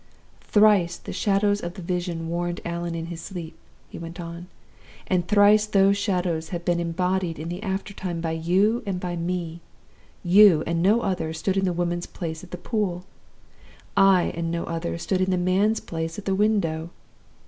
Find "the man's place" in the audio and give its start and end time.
15.29-16.17